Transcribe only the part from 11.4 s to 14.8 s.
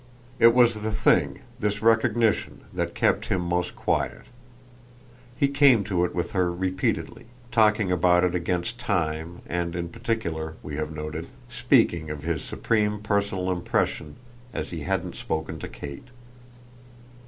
speaking of his supreme personal impression as he